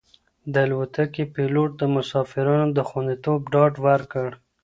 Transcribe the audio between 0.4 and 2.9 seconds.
د الوتکې پېلوټ د مسافرانو د